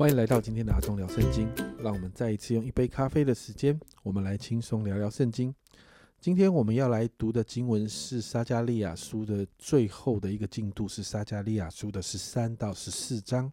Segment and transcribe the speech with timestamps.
[0.00, 1.46] 欢迎来到今天的阿忠聊圣经。
[1.78, 5.54] 让我们再一次用一杯咖啡的时间，我们来轻松聊聊圣经。
[6.18, 13.52] 今天我们要来读的经文是撒加利亚书的最后的一个进度，是撒加利亚书的十三到十四章。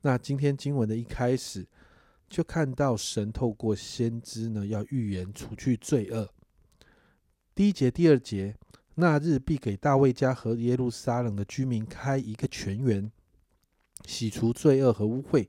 [0.00, 1.66] 那今天经文的一开始，
[2.30, 6.26] 就看到神透过先知呢，要预言除去罪恶。
[7.54, 8.56] 第一节、第二节，
[8.94, 13.12] 那日必给大卫家和耶路撒冷的居民开一个泉源。
[14.06, 15.48] 洗除罪恶和污秽。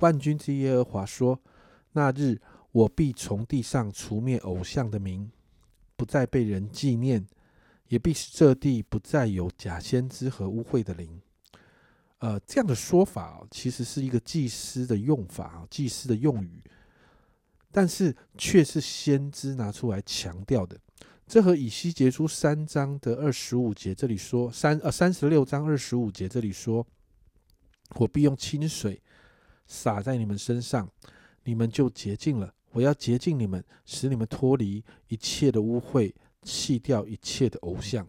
[0.00, 1.38] 万军之耶和华说
[1.92, 2.40] ：“那日
[2.72, 5.30] 我必从地上除灭偶像的名，
[5.96, 7.24] 不再被人纪念，
[7.88, 11.20] 也必使这地不再有假先知和污秽的灵。”
[12.18, 16.62] 呃，这样的说法其实是一个祭司的用法，祭司的用语，
[17.70, 20.78] 但是却是先知拿出来强调的。
[21.26, 26.84] 这和以西结书三章的二十五节这里说三呃三十六章二十五节这里说。
[27.96, 29.00] 我必用清水
[29.66, 30.88] 洒在你们身上，
[31.44, 32.52] 你们就洁净了。
[32.72, 36.12] 我要洁净你们，使你们脱离一切的污秽，
[36.42, 38.06] 弃掉一切的偶像。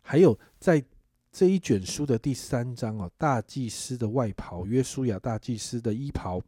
[0.00, 0.82] 还有，在
[1.30, 6.40] 这一卷书的第三章哦，大祭司的外袍，约书亚大祭司的衣袍，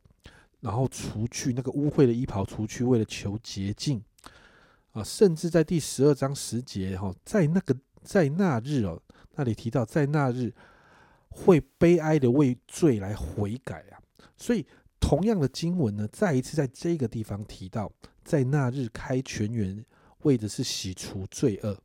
[0.60, 4.02] 然后除去那个污秽的衣袍，除去为了求洁净
[4.92, 5.04] 啊。
[5.04, 9.00] 甚至在第十二章十节哈，在那个在那日哦，
[9.34, 10.52] 那里提到在那日。
[11.36, 13.98] 会悲哀的为罪来悔改啊！
[14.36, 14.64] 所以
[15.00, 17.90] 同样的经文呢，再一次在这个地方提到，
[18.24, 19.84] 在那日开泉源，
[20.22, 21.77] 为的是洗除罪恶。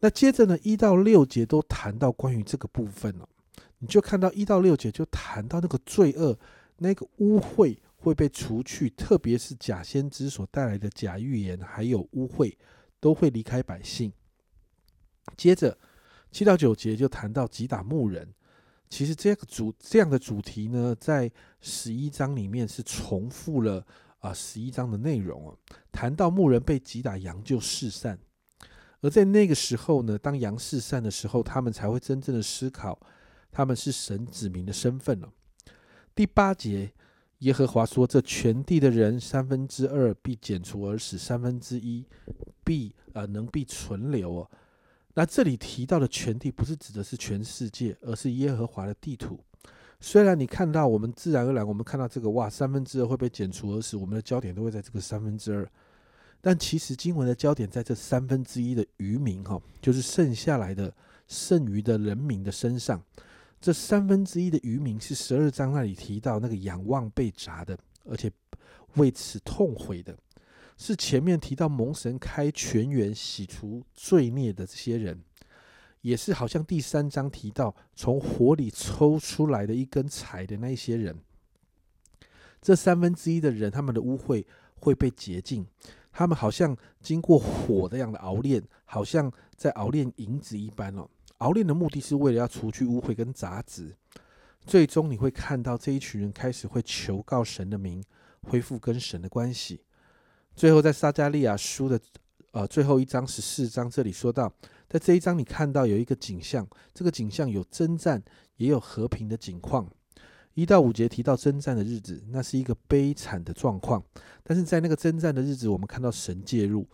[0.00, 3.26] 那接着呢，一到六节都谈到关于这个部分了。
[3.78, 6.38] 你就看到一到六节就谈到那个罪恶、
[6.76, 12.54] 那个污秽会被除去，特别是假先知所带来的假预言，还有污秽
[13.00, 14.12] 都会离开百姓。
[15.34, 15.78] 接着。
[16.32, 18.26] 七到九节就谈到击打牧人，
[18.88, 21.30] 其实这个主这样的主题呢，在
[21.60, 23.86] 十一章里面是重复了
[24.18, 25.54] 啊十一章的内容啊。
[25.92, 28.18] 谈到牧人被击打，羊就四散，
[29.02, 32.98] 而在那个时候呢，当羊四散的时候，他们才会真正的思考
[33.50, 35.30] 他们是神子民的身份了。
[36.14, 36.92] 第八节，
[37.40, 42.06] 耶和华说：“这全地的人三分之二必剪除而死，三分之一
[42.64, 44.50] 必呃能必存留哦。”
[45.14, 49.38] 那这里提到的全地，不是指的是全世界，而是耶和华的地图。
[50.00, 55.68] 虽然你看到我们自然而然，我们看到这个哇，三分之二会被剪除而死，我们的焦点都会在这个三分之二。
[56.40, 60.92] 但其实经文的焦点在这三分之一的渔民哈，就是剩下来的
[61.28, 63.00] 剩余的人民的身上。
[63.60, 68.28] 这三分之一的渔民是十二章那里提到那个仰望被砸的，而且
[68.94, 70.16] 为此痛悔的。
[70.82, 75.22] 是前面提到蒙神开全员洗除罪孽的这些人，
[76.00, 81.16] 也是好像第三章提到从火里抽出来的一根柴的那一些人。
[82.60, 84.44] 这三分之一的人，他们的污秽
[84.80, 85.64] 会被洁净，
[86.12, 91.08] 他们好像经过火这样的熬炼，好像在熬炼银子一般哦。
[91.38, 93.96] 熬炼的目的是为了要除去污秽跟杂质。
[94.64, 98.02] 最终你会看到这一群人开始会求告神的名，
[98.42, 99.80] 恢复跟神的关系。
[100.54, 101.98] 最后，在撒加利亚书的
[102.52, 104.52] 呃最后一章十四章这里说到，
[104.88, 108.22] 在这一章你看到有一个景象，这个景象有征战，
[108.56, 109.88] 也有和平的景况。
[110.54, 114.04] 一到五节提到征战的日子，那是一个悲惨的状况。
[114.42, 116.86] 但是在那个征战的日子，我们看到神介入。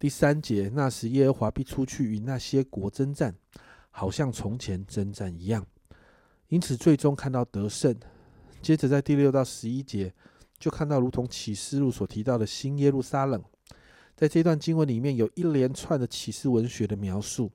[0.00, 3.32] 第三节，那时耶和华必出去与那些国征战，
[3.90, 5.64] 好像从前征战一样。
[6.48, 7.94] 因此，最终看到得胜。
[8.60, 10.12] 接着在第六到十一节。
[10.58, 13.42] 就看到，如同启示录所提到的新耶路撒冷，
[14.16, 17.50] 在这段经文里面有一连串的启示文学的描述，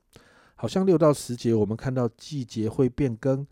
[0.54, 3.46] 好像六到十节，我们看到季节会变更，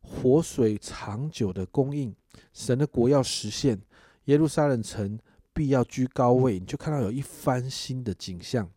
[0.00, 2.14] 活水长久的供应，
[2.52, 3.80] 神的国要实现，
[4.24, 5.18] 耶路撒冷城
[5.52, 8.70] 必要居高位，你就看到有一番新的景象，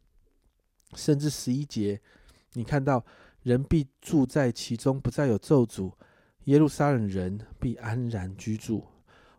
[0.95, 2.01] 甚至十一节，
[2.53, 3.05] 你看到
[3.43, 5.93] 人必住在其中，不再有咒诅，
[6.43, 8.83] 耶路撒冷人必安然居住。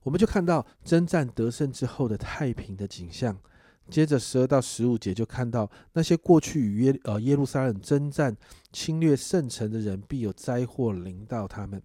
[0.08, 3.38] 我们就看到征战得胜之后的太平的景象。
[3.90, 8.34] 接着十二到十五节就看到那些过去与耶呃耶路撒冷征战
[8.72, 11.82] 侵略圣城的人，必有灾祸临到他们。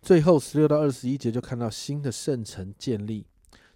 [0.00, 3.26] 最后十六到二十一节就看到新的圣城建立。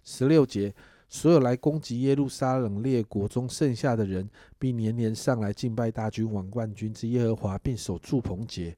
[0.03, 0.73] 十六节，
[1.07, 8.75] 所有来攻击耶路撒冷列国中剩下的人，必年年上来敬拜大君王冠军之耶和华，并守住棚节。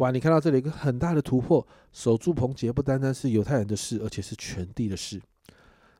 [0.00, 0.10] 哇！
[0.10, 5.20] 你看到这里一个很大的突破，守住棚节不单单是犹太人的事，而且是全地的事。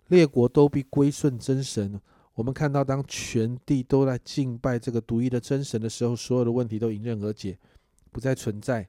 [0.08, 2.00] 列国都必归顺真神。
[2.34, 7.58] 我们看到，当全地都在敬拜这个独一的真神的时候，所有的问题都迎刃而解，
[8.10, 8.88] 不再存在。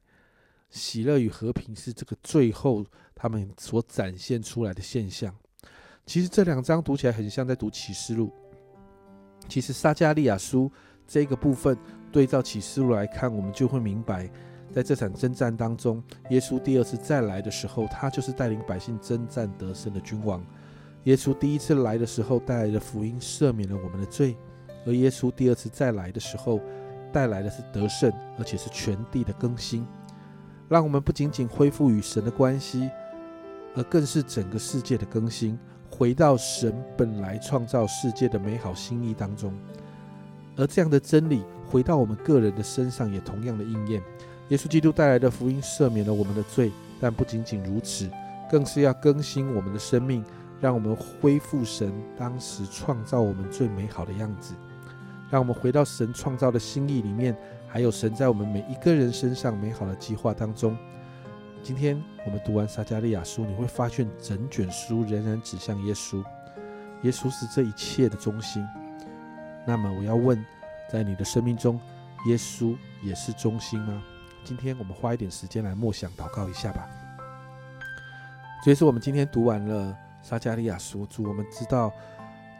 [0.70, 5.36] 喜乐与和平是这个最后他们所展现出来的现象。
[6.06, 8.32] 其实这两章读起来很像在读启示录。
[9.50, 10.72] 其实撒加利亚书
[11.06, 11.78] 这个部分
[12.14, 14.32] 对照启示录来看，我们就会明白，
[14.72, 20.42] 在这场征战当中，耶稣第二次再来的时候，他就是带领百姓征战得胜的君王。
[21.04, 24.38] 耶稣第一次来的时候带来的福音赦免了我们的罪，
[24.86, 26.60] 而耶稣第二次再来的时候
[27.12, 29.86] 带来的是得胜，而且是全地的更新，
[30.70, 32.90] 让我们不仅仅恢复与神的关系，
[33.76, 35.58] 而更是整个世界的更新，
[35.90, 39.54] 回到神本来创造世界的美好心意当中。
[40.56, 44.04] 而这样的真理回到我们个人的身上，也同样的应验。
[44.52, 46.70] 耶稣基督带来的福音赦免了我们的罪，
[47.00, 48.12] 但不仅仅如此，
[48.50, 50.24] 更是要更新我们的生命。
[50.60, 54.54] 让我们恢复神当时创造我们最美好的样子，
[55.32, 57.36] 让我们回到神创造的心意里面，
[57.68, 60.78] 还有神在我们每一个人身上美好的计划当中。
[61.64, 66.24] 今天我们读完撒加利亚书，你会发现整卷书仍然指向耶稣，
[67.02, 68.64] 耶稣是这一切的中心。
[69.66, 70.46] 那么我要问，
[70.92, 71.80] 在你的生命中，
[72.28, 74.04] 耶稣也是中心吗？
[74.44, 76.88] 今天我们花一点时间来默想祷告一下吧。
[78.64, 79.98] 所以说，我们今天读完了。
[80.24, 81.92] 撒加利亚书，主我们知道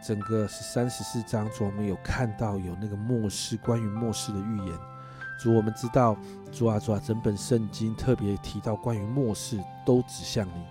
[0.04, 4.80] 整个是三十四章，主我们有看到有那个末世关于末世的预言。
[5.40, 6.18] 主我们知道，
[6.52, 10.66] 主啊主啊，整本圣经特别提到关于末世都指向你。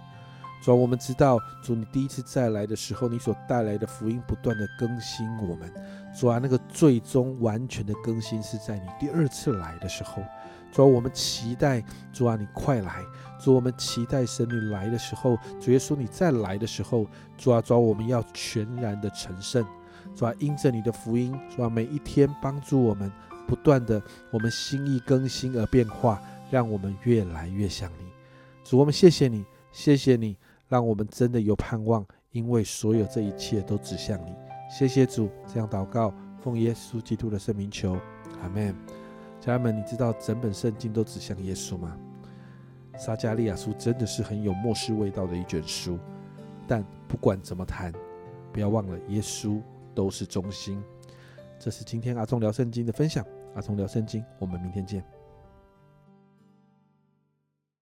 [0.65, 5.73] 主啊，我们知道，主你第一次再来的时候，你所带来的福音不断的更新我们。
[6.13, 10.21] 主啊，那个最终完全的更新是在你第二次来的时候。
[10.71, 11.83] 主啊，我们期待
[12.13, 13.05] 主啊，你快来。
[13.39, 17.07] 主，我们期待神你来的时候，主耶稣你再来的时候，
[17.39, 19.65] 主啊，主啊，我们要全然的成圣。
[20.15, 23.11] 主啊，因着你的福音，主啊，每一天帮助我们
[23.47, 24.01] 不断的，
[24.31, 26.21] 我们心意更新而变化，
[26.51, 28.05] 让我们越来越像你。
[28.63, 30.37] 主，我们谢谢你，谢谢你，
[30.69, 34.35] 让我们真的有盼望，因为所有这一切都指向你。
[34.71, 36.13] 谢谢主，这样祷告，
[36.43, 37.97] 奉耶稣基督的圣名求，
[38.43, 39.00] 阿门。
[39.41, 41.97] 家人们，你知道整本圣经都指向耶稣吗？
[42.99, 45.99] 撒加利亚书真的是很有末世味道的一卷书，
[46.69, 47.91] 但不管怎么谈，
[48.53, 49.59] 不要忘了耶稣
[49.95, 50.83] 都是中心。
[51.59, 55.03] 这是今天阿聪聊圣经的分享，阿聪聊圣经，我们明天见。